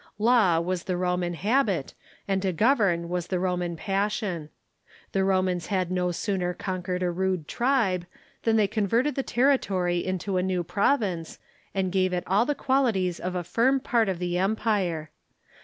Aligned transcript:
Law 0.17 0.59
was 0.59 0.85
the 0.85 0.97
Roman 0.97 1.35
habit, 1.35 1.93
and 2.27 2.41
to 2.41 2.51
govern 2.51 3.07
was 3.07 3.27
the 3.27 3.37
Roman 3.39 3.75
passion. 3.75 4.49
The 5.11 5.23
Romans 5.23 5.67
had 5.67 5.91
no 5.91 6.11
sooner 6.11 6.55
conquered 6.55 7.03
a 7.03 7.11
rude 7.11 7.47
tribe 7.47 8.07
than 8.41 8.55
they 8.55 8.65
converted 8.65 9.13
the 9.13 9.21
territory 9.21 10.03
into 10.03 10.37
a 10.37 10.41
new 10.41 10.63
province, 10.63 11.37
and 11.75 11.91
gave 11.91 12.13
it 12.13 12.23
all 12.25 12.47
the 12.47 12.55
qualities 12.55 13.19
of 13.19 13.35
a 13.35 13.43
firm 13.43 13.79
jjart 13.79 14.09
of 14.09 14.17
the 14.17 14.39
empire. 14.39 15.11